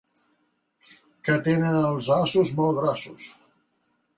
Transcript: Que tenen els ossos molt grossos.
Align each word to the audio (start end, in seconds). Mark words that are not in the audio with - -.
Que 1.29 1.35
tenen 1.49 1.77
els 1.91 2.09
ossos 2.17 2.55
molt 2.61 2.81
grossos. 2.81 3.29